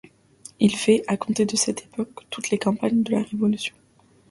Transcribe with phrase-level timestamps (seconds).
[0.59, 3.75] Il fait, à compter de cette époque, toutes les campagnes de la Révolution.